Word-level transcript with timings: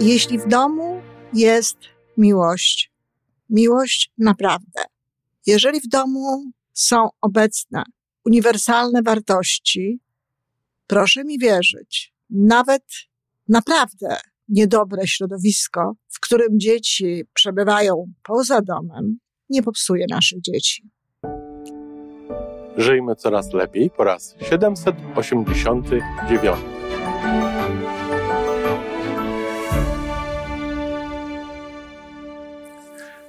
Jeśli 0.00 0.38
w 0.38 0.48
domu 0.48 1.02
jest 1.32 1.76
miłość, 2.16 2.92
miłość 3.50 4.12
naprawdę, 4.18 4.82
jeżeli 5.46 5.80
w 5.80 5.88
domu 5.88 6.44
są 6.72 7.08
obecne 7.20 7.82
uniwersalne 8.24 9.02
wartości, 9.02 10.00
proszę 10.86 11.24
mi 11.24 11.38
wierzyć, 11.38 12.14
nawet 12.30 12.82
naprawdę 13.48 14.16
niedobre 14.48 15.06
środowisko, 15.06 15.92
w 16.08 16.20
którym 16.20 16.60
dzieci 16.60 17.24
przebywają 17.34 18.04
poza 18.22 18.62
domem, 18.62 19.18
nie 19.50 19.62
popsuje 19.62 20.06
naszych 20.10 20.40
dzieci. 20.40 20.90
Żyjmy 22.76 23.16
coraz 23.16 23.52
lepiej 23.52 23.90
po 23.90 24.04
raz 24.04 24.34
789. 24.50 26.56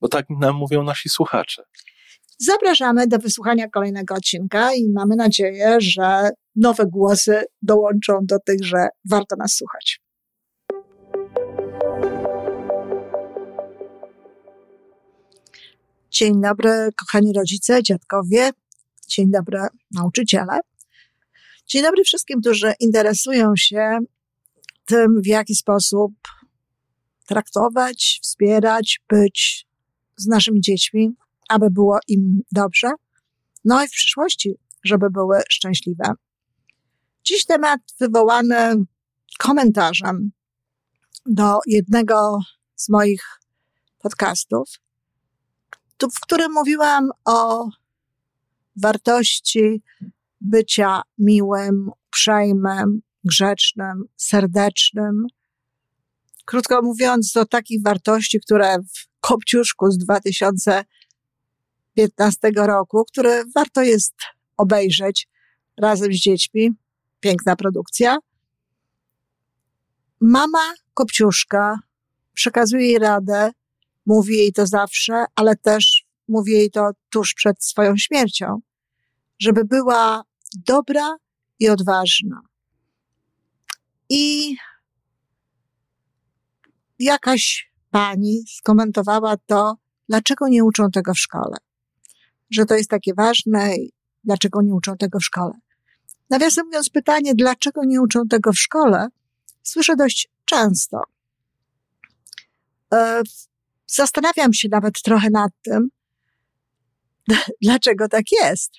bo 0.00 0.08
tak 0.08 0.26
nam 0.30 0.56
mówią 0.56 0.82
nasi 0.82 1.08
słuchacze. 1.08 1.62
Zapraszamy 2.38 3.06
do 3.06 3.18
wysłuchania 3.18 3.68
kolejnego 3.68 4.14
odcinka 4.14 4.74
i 4.74 4.88
mamy 4.88 5.16
nadzieję, 5.16 5.76
że 5.80 6.30
nowe 6.56 6.86
głosy 6.86 7.44
dołączą 7.62 8.18
do 8.22 8.38
tych, 8.46 8.64
że 8.64 8.88
warto 9.10 9.36
nas 9.36 9.54
słuchać. 9.54 10.00
Dzień 16.10 16.40
dobry, 16.40 16.88
kochani 16.96 17.32
rodzice, 17.32 17.82
dziadkowie. 17.82 18.50
Dzień 19.08 19.30
dobry, 19.30 19.58
nauczyciele. 19.94 20.60
Dzień 21.66 21.82
dobry 21.82 22.04
wszystkim, 22.04 22.40
którzy 22.40 22.72
interesują 22.80 23.52
się 23.56 23.98
tym, 24.84 25.22
w 25.22 25.26
jaki 25.26 25.54
sposób 25.54 26.12
traktować, 27.26 28.18
wspierać, 28.22 29.00
być 29.08 29.65
z 30.16 30.26
naszymi 30.26 30.60
dziećmi, 30.60 31.10
aby 31.48 31.70
było 31.70 31.98
im 32.08 32.42
dobrze, 32.52 32.90
no 33.64 33.84
i 33.84 33.88
w 33.88 33.90
przyszłości, 33.90 34.54
żeby 34.84 35.10
były 35.10 35.40
szczęśliwe. 35.48 36.04
Dziś 37.24 37.44
temat 37.44 37.80
wywołany 38.00 38.74
komentarzem 39.38 40.30
do 41.26 41.58
jednego 41.66 42.38
z 42.76 42.88
moich 42.88 43.40
podcastów, 43.98 44.68
w 46.02 46.20
którym 46.20 46.52
mówiłam 46.52 47.10
o 47.24 47.68
wartości 48.76 49.82
bycia 50.40 51.02
miłym, 51.18 51.90
uprzejmym, 52.08 53.00
grzecznym, 53.24 54.04
serdecznym. 54.16 55.26
Krótko 56.46 56.82
mówiąc, 56.82 57.32
do 57.32 57.46
takich 57.46 57.82
wartości, 57.82 58.40
które 58.40 58.76
w 58.78 59.08
Kopciuszku 59.20 59.90
z 59.90 59.98
2015 59.98 62.50
roku, 62.56 63.04
które 63.04 63.44
warto 63.54 63.82
jest 63.82 64.14
obejrzeć 64.56 65.28
razem 65.76 66.12
z 66.12 66.16
dziećmi. 66.16 66.70
Piękna 67.20 67.56
produkcja. 67.56 68.18
Mama 70.20 70.74
Kopciuszka 70.94 71.78
przekazuje 72.32 72.86
jej 72.86 72.98
radę, 72.98 73.50
mówi 74.06 74.36
jej 74.36 74.52
to 74.52 74.66
zawsze, 74.66 75.24
ale 75.34 75.56
też 75.56 76.04
mówi 76.28 76.52
jej 76.52 76.70
to 76.70 76.90
tuż 77.10 77.34
przed 77.34 77.64
swoją 77.64 77.96
śmiercią, 77.96 78.60
żeby 79.38 79.64
była 79.64 80.22
dobra 80.54 81.16
i 81.58 81.68
odważna. 81.68 82.40
I 84.08 84.56
jakaś 86.98 87.72
pani 87.90 88.44
skomentowała 88.48 89.36
to, 89.46 89.76
dlaczego 90.08 90.48
nie 90.48 90.64
uczą 90.64 90.90
tego 90.90 91.14
w 91.14 91.18
szkole. 91.18 91.56
Że 92.50 92.64
to 92.64 92.74
jest 92.74 92.90
takie 92.90 93.14
ważne 93.14 93.76
i 93.76 93.92
dlaczego 94.24 94.62
nie 94.62 94.74
uczą 94.74 94.96
tego 94.96 95.18
w 95.18 95.24
szkole. 95.24 95.52
Nawiasem 96.30 96.66
mówiąc, 96.66 96.90
pytanie, 96.90 97.34
dlaczego 97.34 97.84
nie 97.84 98.02
uczą 98.02 98.28
tego 98.28 98.52
w 98.52 98.58
szkole, 98.58 99.08
słyszę 99.62 99.96
dość 99.96 100.28
często. 100.44 101.02
E, 102.94 103.22
zastanawiam 103.86 104.52
się 104.52 104.68
nawet 104.68 105.02
trochę 105.02 105.30
nad 105.30 105.52
tym, 105.62 105.88
dlaczego 107.62 108.08
tak 108.08 108.24
jest. 108.42 108.70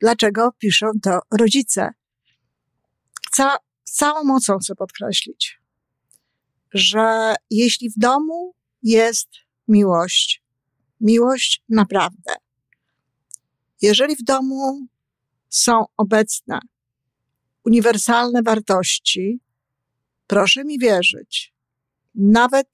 Dlaczego 0.00 0.52
piszą 0.58 0.86
to 1.02 1.20
rodzice. 1.38 1.90
Ca 3.32 3.56
całą 3.84 4.24
mocą 4.24 4.58
chcę 4.58 4.74
podkreślić 4.74 5.57
że 6.74 7.34
jeśli 7.50 7.90
w 7.90 7.98
domu 7.98 8.54
jest 8.82 9.28
miłość, 9.68 10.42
miłość 11.00 11.62
naprawdę, 11.68 12.34
jeżeli 13.82 14.16
w 14.16 14.22
domu 14.22 14.86
są 15.48 15.84
obecne 15.96 16.58
uniwersalne 17.64 18.42
wartości, 18.42 19.40
proszę 20.26 20.64
mi 20.64 20.78
wierzyć, 20.78 21.54
nawet 22.14 22.68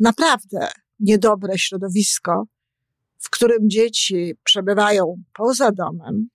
naprawdę 0.00 0.68
niedobre 1.00 1.58
środowisko, 1.58 2.44
w 3.18 3.30
którym 3.30 3.70
dzieci 3.70 4.34
przebywają 4.44 5.22
poza 5.34 5.72
domem, 5.72 6.28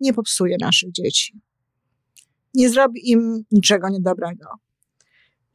nie 0.00 0.12
popsuje 0.12 0.56
naszych 0.60 0.92
dzieci. 0.92 1.40
Nie 2.54 2.70
zrobi 2.70 3.10
im 3.10 3.44
niczego 3.50 3.88
niedobrego. 3.88 4.46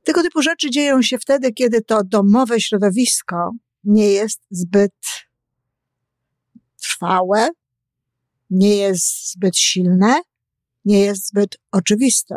Tego 0.08 0.22
typu 0.24 0.42
rzeczy 0.42 0.70
dzieją 0.70 1.02
się 1.02 1.18
wtedy, 1.18 1.54
kiedy 1.54 1.82
to 1.82 2.04
domowe 2.04 2.62
środowisko 2.62 3.52
nie 3.84 4.12
jest 4.12 4.42
zbyt 4.52 4.94
trwałe, 6.82 7.50
nie 8.50 8.76
jest 8.76 9.32
zbyt 9.32 9.58
silne, 9.58 10.22
nie 10.86 11.00
jest 11.00 11.28
zbyt 11.28 11.58
oczywiste. 11.72 12.36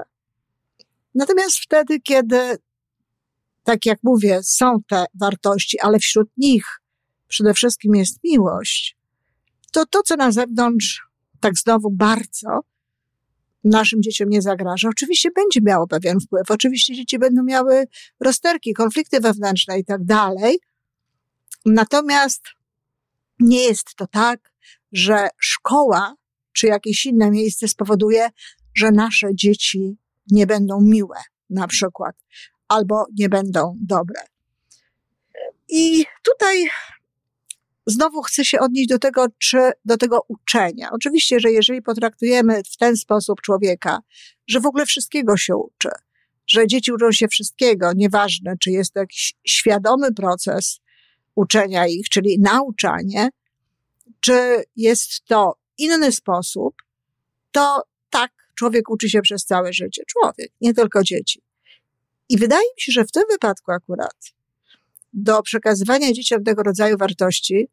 Natomiast 1.14 1.56
wtedy, 1.58 2.00
kiedy, 2.00 2.56
tak 3.64 3.86
jak 3.86 3.98
mówię, 4.02 4.40
są 4.42 4.76
te 4.88 5.04
wartości, 5.20 5.80
ale 5.80 5.98
wśród 5.98 6.28
nich 6.36 6.64
przede 7.28 7.54
wszystkim 7.54 7.94
jest 7.94 8.18
miłość, 8.24 8.96
to 9.72 9.86
to, 9.86 10.02
co 10.02 10.16
na 10.16 10.32
zewnątrz 10.32 11.02
tak 11.40 11.58
znowu 11.58 11.90
bardzo 11.90 12.60
naszym 13.64 14.02
dzieciom 14.02 14.28
nie 14.28 14.42
zagraża. 14.42 14.88
Oczywiście 14.88 15.30
będzie 15.30 15.60
miało 15.62 15.86
pewien 15.86 16.20
wpływ. 16.20 16.50
Oczywiście 16.50 16.94
dzieci 16.94 17.18
będą 17.18 17.42
miały 17.42 17.84
rozterki, 18.20 18.74
konflikty 18.74 19.20
wewnętrzne 19.20 19.78
i 19.78 19.84
tak 19.84 20.04
dalej. 20.04 20.58
Natomiast 21.66 22.42
nie 23.40 23.64
jest 23.64 23.94
to 23.94 24.06
tak, 24.06 24.52
że 24.92 25.28
szkoła 25.38 26.14
czy 26.52 26.66
jakieś 26.66 27.06
inne 27.06 27.30
miejsce 27.30 27.68
spowoduje, 27.68 28.28
że 28.74 28.90
nasze 28.90 29.34
dzieci 29.34 29.96
nie 30.30 30.46
będą 30.46 30.80
miłe, 30.80 31.16
na 31.50 31.66
przykład, 31.66 32.16
albo 32.68 33.06
nie 33.18 33.28
będą 33.28 33.76
dobre. 33.80 34.20
I 35.68 36.04
tutaj 36.22 36.68
znowu 37.90 38.22
chcę 38.22 38.44
się 38.44 38.60
odnieść 38.60 38.88
do 38.88 38.98
tego, 38.98 39.26
czy 39.38 39.72
do 39.84 39.96
tego 39.96 40.24
uczenia. 40.28 40.88
Oczywiście, 40.92 41.40
że 41.40 41.50
jeżeli 41.50 41.82
potraktujemy 41.82 42.62
w 42.72 42.76
ten 42.76 42.96
sposób 42.96 43.40
człowieka, 43.40 43.98
że 44.46 44.60
w 44.60 44.66
ogóle 44.66 44.86
wszystkiego 44.86 45.36
się 45.36 45.56
uczy, 45.56 45.88
że 46.46 46.66
dzieci 46.66 46.92
uczą 46.92 47.12
się 47.12 47.28
wszystkiego, 47.28 47.92
nieważne, 47.96 48.54
czy 48.60 48.70
jest 48.70 48.92
to 48.92 49.00
jakiś 49.00 49.34
świadomy 49.46 50.14
proces 50.14 50.80
uczenia 51.34 51.86
ich, 51.86 52.08
czyli 52.08 52.38
nauczanie, 52.40 53.28
czy 54.20 54.64
jest 54.76 55.24
to 55.24 55.54
inny 55.78 56.12
sposób, 56.12 56.74
to 57.52 57.82
tak, 58.10 58.32
człowiek 58.54 58.90
uczy 58.90 59.10
się 59.10 59.22
przez 59.22 59.44
całe 59.44 59.72
życie. 59.72 60.02
Człowiek, 60.06 60.52
nie 60.60 60.74
tylko 60.74 61.02
dzieci. 61.02 61.42
I 62.28 62.38
wydaje 62.38 62.62
mi 62.62 62.80
się, 62.80 62.92
że 62.92 63.04
w 63.04 63.12
tym 63.12 63.22
wypadku 63.30 63.72
akurat 63.72 64.16
do 65.12 65.42
przekazywania 65.42 66.12
dzieciom 66.12 66.44
tego 66.44 66.62
rodzaju 66.62 66.96
wartości, 66.96 67.68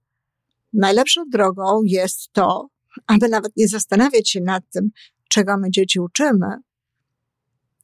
najlepszą 0.73 1.23
drogą 1.29 1.81
jest 1.83 2.31
to, 2.31 2.69
aby 3.07 3.29
nawet 3.29 3.51
nie 3.57 3.67
zastanawiać 3.67 4.29
się 4.29 4.41
nad 4.41 4.63
tym, 4.73 4.89
czego 5.29 5.57
my 5.57 5.71
dzieci 5.71 5.99
uczymy, 5.99 6.47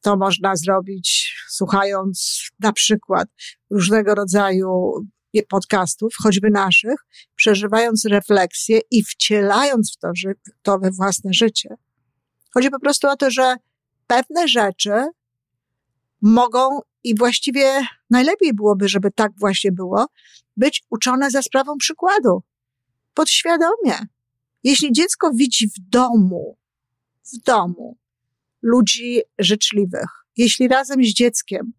To 0.01 0.17
można 0.17 0.55
zrobić 0.55 1.35
słuchając 1.49 2.43
na 2.59 2.73
przykład 2.73 3.27
różnego 3.69 4.15
rodzaju 4.15 4.93
podcastów, 5.49 6.13
choćby 6.23 6.49
naszych, 6.51 6.95
przeżywając 7.35 8.05
refleksję 8.05 8.79
i 8.91 9.03
wcielając 9.03 9.93
w 9.95 9.99
to, 9.99 10.11
to 10.61 10.79
we 10.79 10.91
własne 10.91 11.33
życie. 11.33 11.69
Chodzi 12.53 12.69
po 12.69 12.79
prostu 12.79 13.07
o 13.07 13.15
to, 13.15 13.31
że 13.31 13.55
pewne 14.07 14.47
rzeczy 14.47 14.91
mogą 16.21 16.79
i 17.03 17.17
właściwie 17.17 17.81
najlepiej 18.09 18.53
byłoby, 18.53 18.89
żeby 18.89 19.11
tak 19.11 19.31
właśnie 19.39 19.71
było, 19.71 20.05
być 20.57 20.83
uczone 20.89 21.31
za 21.31 21.41
sprawą 21.41 21.77
przykładu. 21.77 22.43
Podświadomie. 23.13 24.07
Jeśli 24.63 24.91
dziecko 24.91 25.31
widzi 25.33 25.67
w 25.67 25.89
domu, 25.89 26.57
w 27.33 27.43
domu 27.43 27.97
ludzi 28.61 29.21
życzliwych, 29.39 30.09
jeśli 30.37 30.67
razem 30.67 31.03
z 31.03 31.13
dzieckiem 31.13 31.73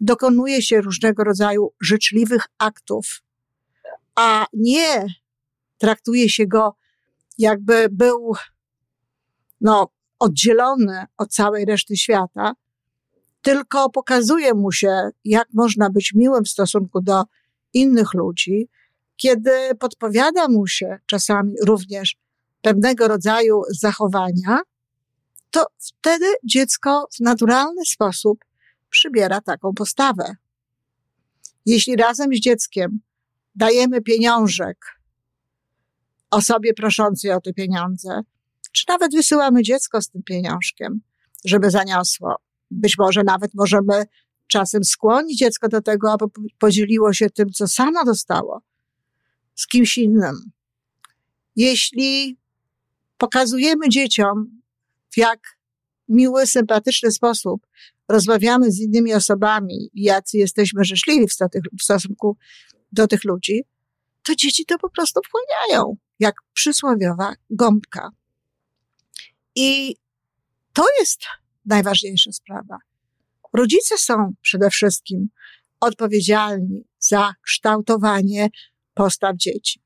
dokonuje 0.00 0.62
się 0.62 0.80
różnego 0.80 1.24
rodzaju 1.24 1.72
życzliwych 1.80 2.44
aktów, 2.58 3.22
a 4.14 4.46
nie 4.52 5.06
traktuje 5.78 6.28
się 6.28 6.46
go 6.46 6.76
jakby 7.38 7.88
był, 7.90 8.32
no, 9.60 9.88
oddzielony 10.18 11.04
od 11.16 11.32
całej 11.32 11.64
reszty 11.64 11.96
świata, 11.96 12.52
tylko 13.42 13.90
pokazuje 13.90 14.54
mu 14.54 14.72
się, 14.72 15.10
jak 15.24 15.48
można 15.54 15.90
być 15.90 16.12
miłym 16.14 16.44
w 16.44 16.48
stosunku 16.48 17.00
do 17.00 17.24
innych 17.72 18.14
ludzi, 18.14 18.68
kiedy 19.22 19.74
podpowiada 19.78 20.48
mu 20.48 20.66
się 20.66 20.98
czasami 21.06 21.54
również 21.66 22.16
pewnego 22.62 23.08
rodzaju 23.08 23.62
zachowania, 23.80 24.60
to 25.50 25.66
wtedy 25.78 26.26
dziecko 26.44 27.06
w 27.16 27.20
naturalny 27.20 27.84
sposób 27.86 28.44
przybiera 28.90 29.40
taką 29.40 29.74
postawę. 29.74 30.36
Jeśli 31.66 31.96
razem 31.96 32.34
z 32.34 32.40
dzieckiem 32.40 33.00
dajemy 33.54 34.00
pieniążek 34.00 34.78
osobie 36.30 36.74
proszącej 36.74 37.32
o 37.32 37.40
te 37.40 37.52
pieniądze, 37.52 38.20
czy 38.72 38.84
nawet 38.88 39.14
wysyłamy 39.14 39.62
dziecko 39.62 40.02
z 40.02 40.10
tym 40.10 40.22
pieniążkiem, 40.22 41.00
żeby 41.44 41.70
zaniosło, 41.70 42.36
być 42.70 42.98
może 42.98 43.22
nawet 43.24 43.54
możemy 43.54 44.04
czasem 44.46 44.84
skłonić 44.84 45.38
dziecko 45.38 45.68
do 45.68 45.82
tego, 45.82 46.12
aby 46.12 46.24
podzieliło 46.58 47.12
się 47.12 47.30
tym, 47.30 47.50
co 47.50 47.68
samo 47.68 48.04
dostało 48.04 48.62
z 49.60 49.66
kimś 49.66 49.98
innym. 49.98 50.50
Jeśli 51.56 52.38
pokazujemy 53.18 53.88
dzieciom, 53.88 54.60
w 55.10 55.16
jak 55.16 55.40
miły, 56.08 56.46
sympatyczny 56.46 57.10
sposób 57.10 57.66
rozmawiamy 58.08 58.70
z 58.70 58.80
innymi 58.80 59.14
osobami, 59.14 59.90
jacy 59.94 60.38
jesteśmy 60.38 60.84
życzliwi 60.84 61.26
w, 61.28 61.32
w 61.80 61.82
stosunku 61.82 62.36
do 62.92 63.06
tych 63.06 63.24
ludzi, 63.24 63.62
to 64.22 64.34
dzieci 64.34 64.64
to 64.64 64.78
po 64.78 64.90
prostu 64.90 65.20
wchłaniają, 65.26 65.96
jak 66.18 66.34
przysłowiowa 66.52 67.34
gąbka. 67.50 68.10
I 69.54 69.96
to 70.72 70.84
jest 70.98 71.20
najważniejsza 71.66 72.32
sprawa. 72.32 72.78
Rodzice 73.52 73.98
są 73.98 74.32
przede 74.42 74.70
wszystkim 74.70 75.28
odpowiedzialni 75.80 76.84
za 76.98 77.32
kształtowanie 77.42 78.48
postaw 79.00 79.36
dzieci. 79.36 79.82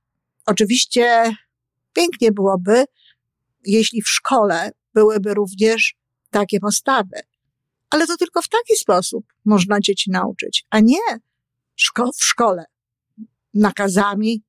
Oczywiście 0.47 1.33
pięknie 1.93 2.33
byłoby, 2.33 2.85
jeśli 3.65 4.03
w 4.03 4.09
szkole 4.09 4.71
byłyby 4.95 5.35
również 5.35 5.95
takie 6.31 6.61
postawy. 6.61 7.21
Ale 7.91 8.07
to 8.07 8.17
tylko 8.17 8.43
w 8.43 8.49
taki 8.49 8.77
sposób 8.77 9.25
można 9.45 9.81
dzieci 9.81 10.11
nauczyć, 10.11 10.67
a 10.71 10.81
nie 10.81 10.99
szko 11.77 12.13
w 12.13 12.25
szkole. 12.25 12.65
Nakazami, 13.55 14.43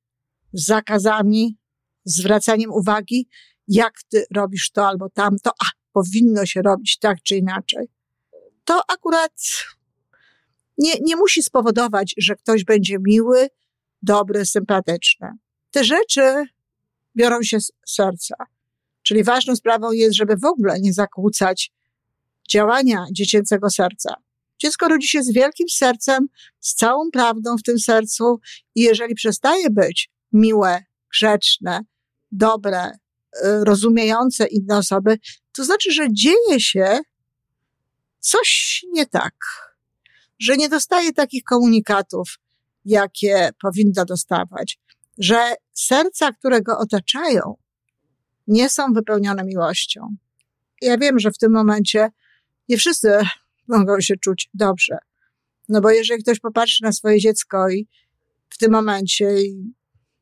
zakazami, 0.54 1.58
zwracaniem 2.06 2.72
uwagi, 2.72 3.30
jak 3.68 3.94
ty 4.10 4.26
robisz 4.36 4.72
to 4.72 4.88
albo 4.88 5.10
tamto, 5.10 5.50
a 5.50 5.66
powinno 5.94 6.46
się 6.46 6.62
robić 6.62 6.98
tak 7.00 7.18
czy 7.24 7.36
inaczej. 7.36 7.88
To 8.64 8.82
akurat 8.92 9.34
nie, 10.78 10.94
nie 11.02 11.16
musi 11.16 11.44
spowodować, 11.44 12.14
że 12.18 12.36
ktoś 12.36 12.64
będzie 12.64 12.98
miły, 13.00 13.50
dobry, 14.06 14.46
sympatyczny. 14.46 15.32
Te 15.72 15.84
rzeczy 15.84 16.44
biorą 17.16 17.44
się 17.44 17.60
z 17.60 17.72
serca. 17.88 18.36
Czyli 19.04 19.24
ważną 19.24 19.56
sprawą 19.56 19.92
jest, 19.92 20.16
żeby 20.16 20.36
w 20.38 20.46
ogóle 20.46 20.80
nie 20.80 20.94
zakłócać 20.94 21.72
działania 22.50 23.06
dziecięcego 23.12 23.70
serca. 23.70 24.16
Dziecko 24.62 24.88
rodzi 24.88 25.08
się 25.08 25.24
z 25.24 25.34
wielkim 25.34 25.70
sercem, 25.70 26.28
z 26.60 26.76
całą 26.76 27.12
prawdą 27.12 27.58
w 27.58 27.64
tym 27.64 27.80
sercu 27.80 28.40
i 28.76 28.82
jeżeli 28.82 29.16
przestaje 29.16 29.70
być 29.70 30.10
miłe, 30.34 30.84
grzeczne, 31.12 31.80
dobre, 32.32 32.92
y, 32.92 32.92
rozumiejące 33.64 34.48
inne 34.48 34.78
osoby, 34.78 35.18
to 35.52 35.64
znaczy, 35.64 35.92
że 35.92 36.14
dzieje 36.14 36.60
się 36.60 37.00
coś 38.20 38.82
nie 38.92 39.06
tak, 39.06 39.36
że 40.40 40.58
nie 40.58 40.70
dostaje 40.70 41.14
takich 41.14 41.44
komunikatów, 41.44 42.38
jakie 42.86 43.50
powinna 43.62 44.06
dostawać, 44.06 44.80
że 45.18 45.56
serca, 45.74 46.32
które 46.32 46.62
go 46.62 46.78
otaczają, 46.78 47.56
nie 48.48 48.70
są 48.70 48.94
wypełnione 48.94 49.44
miłością. 49.44 50.16
Ja 50.82 50.98
wiem, 50.98 51.20
że 51.20 51.32
w 51.32 51.38
tym 51.38 51.52
momencie 51.52 52.10
nie 52.70 52.78
wszyscy 52.78 53.18
mogą 53.68 54.02
się 54.02 54.18
czuć 54.18 54.50
dobrze. 54.54 54.98
No 55.70 55.82
bo 55.82 55.90
jeżeli 55.90 56.24
ktoś 56.24 56.40
popatrzy 56.40 56.84
na 56.84 56.92
swoje 56.92 57.20
dziecko 57.20 57.70
i 57.70 57.88
w 58.50 58.58
tym 58.58 58.72
momencie 58.72 59.30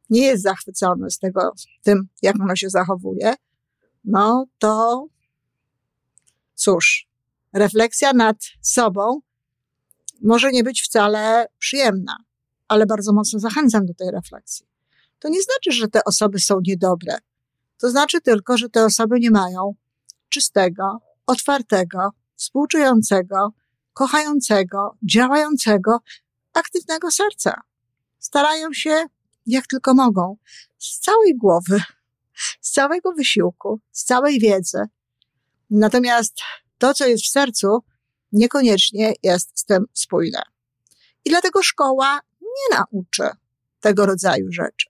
nie 0.09 0.21
jest 0.21 0.44
zachwycony 0.44 1.09
z 1.09 1.19
tego, 1.19 1.51
tym, 1.83 2.07
jak 2.21 2.36
ono 2.42 2.56
się 2.56 2.69
zachowuje, 2.69 3.33
no 4.04 4.45
to 4.57 5.06
cóż, 6.54 7.07
refleksja 7.54 8.13
nad 8.13 8.38
sobą 8.62 9.19
może 10.21 10.51
nie 10.51 10.63
być 10.63 10.81
wcale 10.81 11.48
przyjemna, 11.59 12.18
ale 12.68 12.86
bardzo 12.86 13.13
mocno 13.13 13.39
zachęcam 13.39 13.86
do 13.86 13.94
tej 13.94 14.12
refleksji. 14.12 14.65
To 15.19 15.30
nie 15.30 15.42
znaczy, 15.42 15.71
że 15.71 15.88
te 15.88 16.04
osoby 16.04 16.39
są 16.39 16.60
niedobre. 16.68 17.18
To 17.77 17.89
znaczy 17.89 18.21
tylko, 18.21 18.57
że 18.57 18.69
te 18.69 18.86
osoby 18.86 19.19
nie 19.19 19.31
mają 19.31 19.75
czystego, 20.30 20.98
otwartego, 21.27 22.10
współczującego, 22.36 23.54
kochającego, 23.94 24.97
działającego, 25.04 25.99
aktywnego 26.54 27.11
serca. 27.11 27.61
Starają 28.19 28.73
się, 28.73 29.06
jak 29.45 29.68
tylko 29.68 29.94
mogą, 29.94 30.37
z 30.78 30.99
całej 30.99 31.37
głowy, 31.37 31.81
z 32.61 32.71
całego 32.71 33.11
wysiłku, 33.11 33.80
z 33.92 34.04
całej 34.04 34.40
wiedzy. 34.40 34.83
Natomiast 35.69 36.33
to, 36.78 36.94
co 36.94 37.07
jest 37.07 37.23
w 37.23 37.30
sercu, 37.30 37.83
niekoniecznie 38.31 39.14
jest 39.23 39.59
z 39.59 39.66
tym 39.66 39.85
spójne. 39.94 40.42
I 41.26 41.30
dlatego 41.30 41.64
szkoła 41.64 42.19
nie 42.57 42.78
nauczy 42.78 43.30
tego 43.80 44.06
rodzaju 44.06 44.52
rzeczy. 44.52 44.88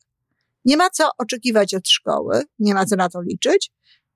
Nie 0.65 0.77
ma 0.77 0.89
co 0.89 1.10
oczekiwać 1.17 1.74
od 1.74 1.88
szkoły, 1.88 2.43
nie 2.60 2.74
ma 2.74 2.86
co 2.86 2.96
na 2.96 3.10
to 3.10 3.22
liczyć, 3.22 3.72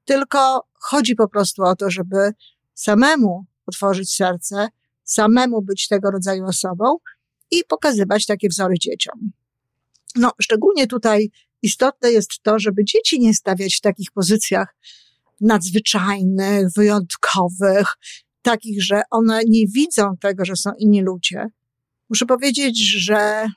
tylko 0.06 0.68
chodzi 0.74 1.16
po 1.16 1.28
prostu 1.28 1.64
o 1.64 1.76
to, 1.76 1.92
żeby 1.92 2.32
samemu 2.74 3.46
otworzyć 3.66 4.16
serce, 4.16 4.68
samemu 5.04 5.62
być 5.62 5.88
tego 5.88 6.12
rodzaju 6.12 6.46
osobą 6.46 6.98
i 7.52 7.64
pokazywać 7.64 8.26
takie 8.26 8.50
wzory 8.50 8.76
dzieciom. 8.80 9.32
No, 10.16 10.32
szczególnie 10.42 10.88
tutaj 10.88 11.32
istotne 11.62 12.12
jest 12.12 12.30
to, 12.44 12.60
żeby 12.60 12.86
dzieci 12.86 13.20
nie 13.20 13.34
stawiać 13.34 13.76
w 13.76 13.82
takich 13.82 14.12
pozycjach 14.12 14.76
nadzwyczajnych, 15.42 16.68
wyjątkowych, 16.76 17.88
takich, 18.42 18.84
że 18.84 19.02
one 19.10 19.42
nie 19.48 19.68
widzą 19.68 20.18
tego, 20.22 20.46
że 20.46 20.56
są 20.56 20.72
inni 20.80 21.02
ludzie. 21.02 21.48
Muszę 22.10 22.26
powiedzieć, 22.26 23.04
że 23.04 23.48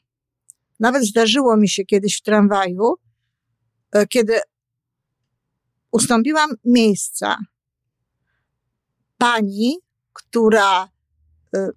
nawet 0.80 1.04
zdarzyło 1.04 1.56
mi 1.56 1.68
się 1.68 1.84
kiedyś 1.84 2.18
w 2.18 2.22
tramwaju, 2.22 2.94
e, 3.92 4.06
kiedy 4.06 4.40
ustąpiłam 5.90 6.50
miejsca 6.64 7.38
pani, 9.18 9.78
która 10.12 10.88
e, 11.54 11.68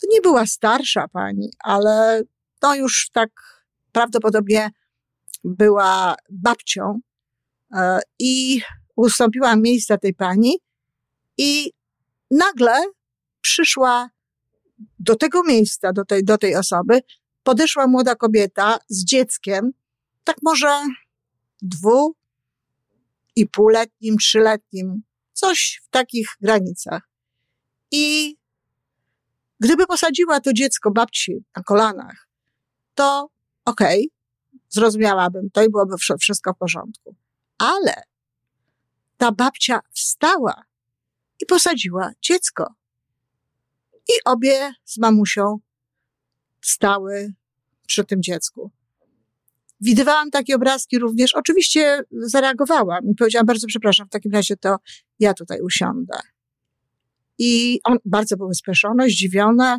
to 0.00 0.06
nie 0.12 0.20
była 0.20 0.46
starsza 0.46 1.08
pani, 1.08 1.50
ale 1.58 2.22
to 2.60 2.74
już 2.74 3.10
tak 3.12 3.30
prawdopodobnie 3.92 4.70
była 5.44 6.16
babcią 6.30 7.00
e, 7.74 8.00
i 8.18 8.60
ustąpiłam 8.96 9.62
miejsca 9.62 9.98
tej 9.98 10.14
pani 10.14 10.58
i 11.38 11.72
nagle 12.30 12.82
przyszła 13.40 14.10
do 14.98 15.16
tego 15.16 15.42
miejsca, 15.42 15.92
do 15.92 16.04
tej, 16.04 16.24
do 16.24 16.38
tej 16.38 16.56
osoby, 16.56 17.00
podeszła 17.42 17.86
młoda 17.86 18.14
kobieta 18.14 18.78
z 18.88 19.04
dzieckiem, 19.04 19.70
tak 20.24 20.36
może 20.42 20.82
dwu 21.62 22.14
i 23.36 23.46
półletnim, 23.46 24.16
trzyletnim, 24.16 25.02
coś 25.32 25.80
w 25.84 25.90
takich 25.90 26.28
granicach. 26.40 27.02
I 27.90 28.36
Gdyby 29.60 29.86
posadziła 29.86 30.40
to 30.40 30.52
dziecko 30.52 30.90
babci 30.90 31.44
na 31.56 31.62
kolanach, 31.62 32.28
to 32.94 33.30
okej, 33.64 33.98
okay, 33.98 34.60
zrozumiałabym 34.68 35.50
to 35.50 35.62
i 35.62 35.70
byłoby 35.70 35.96
wszystko 36.20 36.52
w 36.52 36.58
porządku. 36.58 37.14
Ale 37.58 38.02
ta 39.16 39.32
babcia 39.32 39.80
wstała 39.92 40.62
i 41.40 41.46
posadziła 41.46 42.10
dziecko. 42.22 42.74
I 44.08 44.12
obie 44.24 44.72
z 44.84 44.98
mamusią 44.98 45.58
stały 46.60 47.32
przy 47.86 48.04
tym 48.04 48.22
dziecku. 48.22 48.70
Widywałam 49.80 50.30
takie 50.30 50.56
obrazki 50.56 50.98
również. 50.98 51.34
Oczywiście 51.34 52.02
zareagowałam 52.10 53.04
i 53.10 53.14
powiedziałam, 53.14 53.46
bardzo 53.46 53.66
przepraszam, 53.66 54.06
w 54.06 54.10
takim 54.10 54.32
razie 54.32 54.56
to 54.56 54.76
ja 55.18 55.34
tutaj 55.34 55.60
usiądę. 55.60 56.18
I 57.38 57.80
on 57.84 57.98
bardzo 58.04 58.36
były 58.36 58.54
spieszone, 58.54 59.08
zdziwione, 59.08 59.78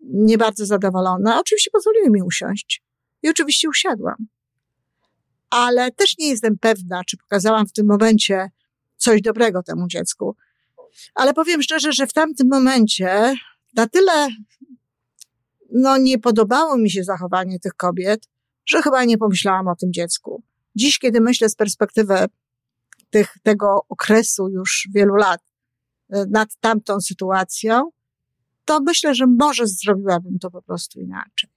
nie 0.00 0.38
bardzo 0.38 0.66
zadowolone. 0.66 1.40
Oczywiście 1.40 1.70
pozwoliły 1.70 2.10
mi 2.10 2.22
usiąść. 2.22 2.82
I 3.22 3.28
oczywiście 3.28 3.68
usiadłam. 3.68 4.26
Ale 5.50 5.90
też 5.90 6.18
nie 6.18 6.28
jestem 6.28 6.58
pewna, 6.58 7.04
czy 7.04 7.16
pokazałam 7.16 7.66
w 7.66 7.72
tym 7.72 7.86
momencie 7.86 8.50
coś 8.96 9.22
dobrego 9.22 9.62
temu 9.62 9.88
dziecku. 9.88 10.36
Ale 11.14 11.34
powiem 11.34 11.62
szczerze, 11.62 11.92
że 11.92 12.06
w 12.06 12.12
tamtym 12.12 12.48
momencie 12.48 13.34
na 13.74 13.86
tyle 13.86 14.28
no, 15.72 15.98
nie 15.98 16.18
podobało 16.18 16.78
mi 16.78 16.90
się 16.90 17.04
zachowanie 17.04 17.58
tych 17.58 17.74
kobiet, 17.74 18.28
że 18.66 18.82
chyba 18.82 19.04
nie 19.04 19.18
pomyślałam 19.18 19.68
o 19.68 19.76
tym 19.76 19.92
dziecku. 19.92 20.42
Dziś, 20.76 20.98
kiedy 20.98 21.20
myślę 21.20 21.48
z 21.48 21.54
perspektywy 21.54 22.14
tych, 23.10 23.34
tego 23.42 23.86
okresu 23.88 24.48
już 24.48 24.88
wielu 24.94 25.14
lat 25.14 25.40
e, 26.10 26.26
nad 26.26 26.56
tamtą 26.60 27.00
sytuacją, 27.00 27.90
to 28.64 28.80
myślę, 28.80 29.14
że 29.14 29.26
może 29.26 29.66
zrobiłabym 29.66 30.38
to 30.38 30.50
po 30.50 30.62
prostu 30.62 31.00
inaczej. 31.00 31.50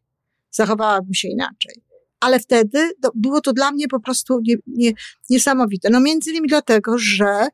Zachowałabym 0.51 1.13
się 1.13 1.27
inaczej. 1.27 1.83
Ale 2.19 2.39
wtedy 2.39 2.91
to, 3.01 3.11
było 3.15 3.41
to 3.41 3.53
dla 3.53 3.71
mnie 3.71 3.87
po 3.87 3.99
prostu 3.99 4.39
nie, 4.47 4.55
nie, 4.67 4.91
niesamowite. 5.29 5.89
No 5.89 5.99
między 5.99 6.29
innymi 6.29 6.47
dlatego, 6.47 6.97
że 6.97 7.47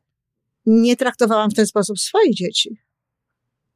nie 0.66 0.96
traktowałam 0.96 1.50
w 1.50 1.54
ten 1.54 1.66
sposób 1.66 1.98
swoich 1.98 2.34
dzieci. 2.34 2.78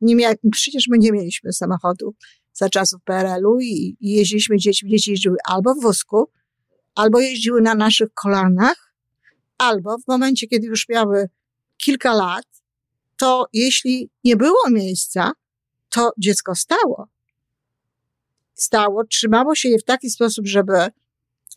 Nie 0.05 0.17
mia- 0.17 0.35
przecież 0.53 0.89
my 0.89 0.99
nie 0.99 1.13
mieliśmy 1.13 1.53
samochodu 1.53 2.15
za 2.53 2.69
czasów 2.69 3.03
PRL-u 3.05 3.61
i, 3.61 3.97
i 4.01 4.11
jeździliśmy 4.11 4.57
dzieci, 4.57 4.89
dzieci 4.89 5.11
jeździły 5.11 5.37
albo 5.49 5.75
w 5.75 5.83
wózku, 5.83 6.31
albo 6.95 7.21
jeździły 7.21 7.61
na 7.63 7.75
naszych 7.75 8.09
kolanach, 8.15 8.95
albo 9.59 9.99
w 9.99 10.09
momencie, 10.09 10.47
kiedy 10.47 10.67
już 10.67 10.89
miały 10.89 11.29
kilka 11.77 12.15
lat, 12.15 12.47
to 13.17 13.47
jeśli 13.53 14.11
nie 14.25 14.37
było 14.37 14.71
miejsca, 14.71 15.33
to 15.89 16.13
dziecko 16.19 16.55
stało. 16.55 17.09
Stało, 18.55 19.05
trzymało 19.05 19.55
się 19.55 19.69
je 19.69 19.79
w 19.79 19.85
taki 19.85 20.11
sposób, 20.11 20.47
żeby 20.47 20.87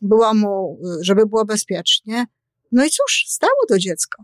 było 0.01 0.33
mu, 0.33 0.79
żeby 1.01 1.25
było 1.25 1.45
bezpiecznie. 1.45 2.25
No 2.71 2.85
i 2.85 2.89
cóż, 2.89 3.25
stało 3.27 3.65
to 3.67 3.79
dziecko. 3.79 4.23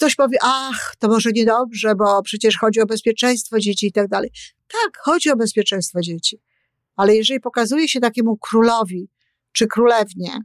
Ktoś 0.00 0.14
powie, 0.16 0.38
ach, 0.42 0.94
to 0.98 1.08
może 1.08 1.30
niedobrze, 1.34 1.94
bo 1.94 2.22
przecież 2.22 2.58
chodzi 2.58 2.80
o 2.80 2.86
bezpieczeństwo 2.86 3.58
dzieci 3.58 3.86
i 3.86 3.92
tak 3.92 4.08
dalej. 4.08 4.30
Tak, 4.68 4.98
chodzi 4.98 5.30
o 5.30 5.36
bezpieczeństwo 5.36 6.00
dzieci. 6.00 6.40
Ale 6.96 7.16
jeżeli 7.16 7.40
pokazuje 7.40 7.88
się 7.88 8.00
takiemu 8.00 8.36
królowi 8.36 9.08
czy 9.52 9.66
królewnie 9.66 10.38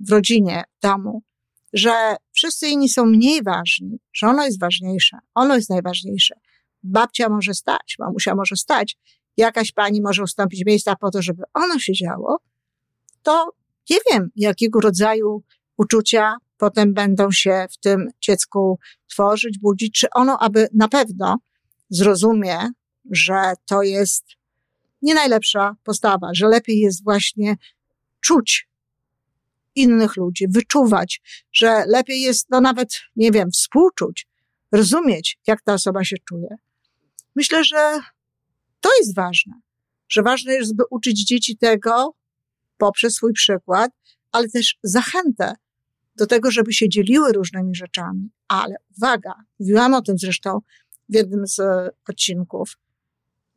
w 0.00 0.10
rodzinie, 0.10 0.64
w 0.78 0.82
domu, 0.82 1.22
że 1.72 2.16
wszyscy 2.32 2.68
inni 2.68 2.88
są 2.88 3.06
mniej 3.06 3.42
ważni, 3.42 3.98
że 4.12 4.26
ono 4.26 4.44
jest 4.44 4.60
ważniejsze, 4.60 5.18
ono 5.34 5.56
jest 5.56 5.70
najważniejsze. 5.70 6.34
Babcia 6.82 7.28
może 7.28 7.54
stać, 7.54 7.96
mamusia 7.98 8.34
może 8.34 8.56
stać, 8.56 8.98
jakaś 9.36 9.72
pani 9.72 10.02
może 10.02 10.22
ustąpić 10.22 10.64
miejsca 10.66 10.96
po 10.96 11.10
to, 11.10 11.22
żeby 11.22 11.42
ono 11.54 11.78
się 11.78 11.92
działo, 11.92 12.38
to 13.22 13.52
nie 13.90 13.98
wiem, 14.10 14.30
jakiego 14.36 14.80
rodzaju 14.80 15.42
uczucia 15.76 16.36
potem 16.62 16.94
będą 16.94 17.30
się 17.30 17.66
w 17.70 17.76
tym 17.76 18.08
dziecku 18.20 18.78
tworzyć, 19.10 19.58
budzić, 19.58 20.00
czy 20.00 20.10
ono, 20.10 20.38
aby 20.38 20.68
na 20.74 20.88
pewno 20.88 21.38
zrozumie, 21.90 22.58
że 23.10 23.52
to 23.66 23.82
jest 23.82 24.24
nie 25.02 25.14
najlepsza 25.14 25.76
postawa, 25.84 26.28
że 26.34 26.48
lepiej 26.48 26.78
jest 26.78 27.04
właśnie 27.04 27.56
czuć 28.20 28.68
innych 29.74 30.16
ludzi, 30.16 30.46
wyczuwać, 30.48 31.20
że 31.52 31.84
lepiej 31.86 32.20
jest, 32.20 32.46
no 32.50 32.60
nawet, 32.60 33.00
nie 33.16 33.30
wiem, 33.30 33.50
współczuć, 33.50 34.26
rozumieć, 34.72 35.38
jak 35.46 35.62
ta 35.62 35.74
osoba 35.74 36.04
się 36.04 36.16
czuje. 36.28 36.56
Myślę, 37.36 37.64
że 37.64 38.00
to 38.80 38.90
jest 38.98 39.14
ważne, 39.14 39.52
że 40.08 40.22
ważne 40.22 40.54
jest, 40.54 40.76
by 40.76 40.82
uczyć 40.90 41.26
dzieci 41.26 41.56
tego 41.56 42.14
poprzez 42.76 43.14
swój 43.14 43.32
przykład, 43.32 43.90
ale 44.32 44.48
też 44.48 44.78
zachętę 44.82 45.54
do 46.16 46.26
tego, 46.26 46.50
żeby 46.50 46.72
się 46.72 46.88
dzieliły 46.88 47.32
różnymi 47.32 47.74
rzeczami. 47.74 48.30
Ale 48.48 48.76
uwaga, 48.96 49.34
mówiłam 49.60 49.94
o 49.94 50.02
tym 50.02 50.18
zresztą 50.18 50.60
w 51.08 51.14
jednym 51.14 51.46
z 51.46 51.60
odcinków, 52.08 52.78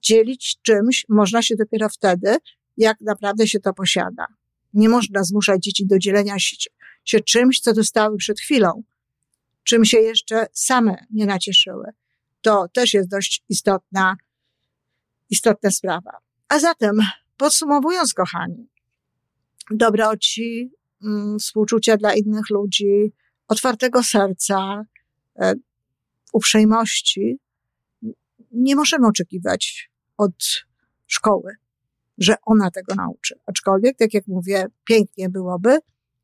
dzielić 0.01 0.59
czymś 0.61 1.05
można 1.09 1.41
się 1.41 1.55
dopiero 1.55 1.89
wtedy, 1.89 2.37
jak 2.77 3.01
naprawdę 3.01 3.47
się 3.47 3.59
to 3.59 3.73
posiada. 3.73 4.25
Nie 4.73 4.89
można 4.89 5.23
zmuszać 5.23 5.63
dzieci 5.63 5.85
do 5.85 5.99
dzielenia 5.99 6.39
się, 6.39 6.55
się 7.05 7.19
czymś, 7.19 7.59
co 7.59 7.73
dostały 7.73 8.17
przed 8.17 8.39
chwilą, 8.39 8.83
czym 9.63 9.85
się 9.85 9.97
jeszcze 9.97 10.47
same 10.53 10.95
nie 11.11 11.25
nacieszyły. 11.25 11.85
To 12.41 12.67
też 12.73 12.93
jest 12.93 13.09
dość 13.09 13.43
istotna, 13.49 14.15
istotna 15.29 15.71
sprawa. 15.71 16.11
A 16.49 16.59
zatem, 16.59 16.97
podsumowując, 17.37 18.13
kochani, 18.13 18.69
dobroci, 19.71 20.71
współczucia 21.39 21.97
dla 21.97 22.13
innych 22.13 22.49
ludzi, 22.49 23.13
otwartego 23.47 24.03
serca, 24.03 24.85
e, 25.39 25.53
uprzejmości, 26.33 27.39
nie 28.51 28.75
możemy 28.75 29.07
oczekiwać 29.07 29.91
od 30.17 30.65
szkoły, 31.07 31.55
że 32.17 32.35
ona 32.45 32.71
tego 32.71 32.95
nauczy. 32.95 33.39
Aczkolwiek, 33.45 33.97
tak 33.97 34.13
jak 34.13 34.27
mówię, 34.27 34.65
pięknie 34.85 35.29
byłoby, 35.29 35.77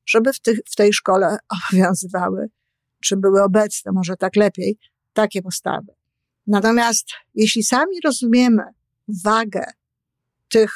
żeby 0.05 0.33
w, 0.33 0.37
w 0.71 0.75
tej 0.75 0.93
szkole 0.93 1.37
obowiązywały, 1.71 2.49
czy 3.03 3.17
były 3.17 3.43
obecne, 3.43 3.91
może 3.91 4.17
tak 4.17 4.35
lepiej, 4.35 4.77
takie 5.13 5.41
postawy. 5.41 5.93
Natomiast 6.47 7.09
jeśli 7.35 7.63
sami 7.63 7.95
rozumiemy 8.03 8.63
wagę 9.23 9.63
tych 10.49 10.73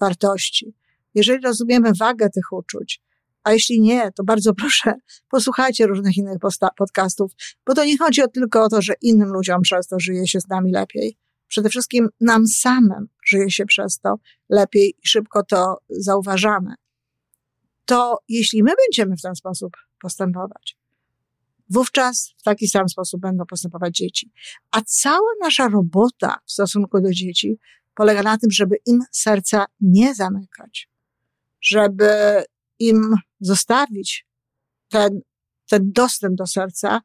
wartości, 0.00 0.74
jeżeli 1.14 1.40
rozumiemy 1.40 1.92
wagę 2.00 2.30
tych 2.30 2.52
uczuć, 2.52 3.02
a 3.48 3.52
jeśli 3.52 3.80
nie, 3.80 4.12
to 4.12 4.24
bardzo 4.24 4.54
proszę, 4.54 4.94
posłuchajcie 5.30 5.86
różnych 5.86 6.16
innych 6.16 6.38
podcastów, 6.76 7.32
bo 7.66 7.74
to 7.74 7.84
nie 7.84 7.98
chodzi 7.98 8.22
tylko 8.34 8.64
o 8.64 8.68
to, 8.68 8.82
że 8.82 8.94
innym 9.02 9.28
ludziom 9.28 9.62
przez 9.62 9.86
to 9.86 10.00
żyje 10.00 10.26
się 10.26 10.40
z 10.40 10.48
nami 10.48 10.72
lepiej. 10.72 11.18
Przede 11.46 11.68
wszystkim 11.68 12.08
nam 12.20 12.46
samym 12.46 13.08
żyje 13.26 13.50
się 13.50 13.66
przez 13.66 14.00
to 14.00 14.14
lepiej 14.48 14.94
i 15.02 15.08
szybko 15.08 15.42
to 15.42 15.78
zauważamy. 15.90 16.74
To 17.84 18.18
jeśli 18.28 18.62
my 18.62 18.72
będziemy 18.86 19.16
w 19.16 19.22
ten 19.22 19.34
sposób 19.34 19.72
postępować, 20.00 20.76
wówczas 21.70 22.34
w 22.38 22.42
taki 22.42 22.68
sam 22.68 22.88
sposób 22.88 23.20
będą 23.20 23.46
postępować 23.46 23.96
dzieci. 23.96 24.32
A 24.70 24.80
cała 24.86 25.30
nasza 25.40 25.68
robota 25.68 26.38
w 26.46 26.52
stosunku 26.52 27.00
do 27.00 27.10
dzieci 27.10 27.58
polega 27.94 28.22
na 28.22 28.38
tym, 28.38 28.50
żeby 28.50 28.76
im 28.86 28.98
serca 29.12 29.66
nie 29.80 30.14
zamykać, 30.14 30.90
żeby 31.60 32.08
im 32.78 33.14
zostawić 33.40 34.26
ten, 34.88 35.20
ten 35.68 35.92
dostęp 35.92 36.34
do 36.34 36.46
serca, 36.46 37.00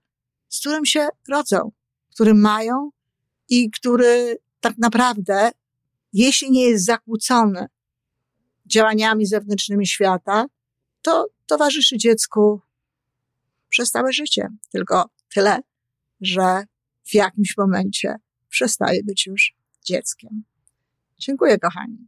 z 0.50 0.60
którym 0.60 0.86
się 0.86 1.08
rodzą, 1.30 1.72
który 2.14 2.34
mają 2.34 2.90
i 3.50 3.72
który 3.72 4.38
tak 4.60 4.78
naprawdę, 4.78 5.52
jeśli 6.14 6.52
nie 6.52 6.66
jest 6.70 6.86
zakłócony 6.86 7.68
działaniami 8.66 9.26
zewnętrznymi 9.26 9.88
świata, 9.88 10.46
to 11.02 11.28
towarzyszy 11.46 11.98
dziecku 11.98 12.62
przez 13.70 13.92
całe 13.92 14.14
życie. 14.14 14.48
Tylko 14.72 15.10
tyle, 15.34 15.60
że 16.22 16.64
w 17.04 17.14
jakimś 17.14 17.58
momencie 17.58 18.16
przestaje 18.50 19.04
być 19.04 19.26
już 19.28 19.56
dzieckiem. 19.84 20.44
Dziękuję, 21.20 21.60
kochani. 21.60 22.08